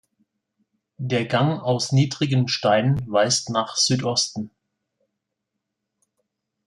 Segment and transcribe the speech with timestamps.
[0.97, 4.49] Der Gang aus niedrigen Steinen weist nach Südosten.